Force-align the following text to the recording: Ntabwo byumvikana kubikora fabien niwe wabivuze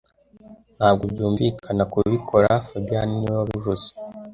Ntabwo 0.77 1.03
byumvikana 1.11 1.83
kubikora 1.91 2.49
fabien 2.67 3.09
niwe 3.17 3.35
wabivuze 3.41 3.87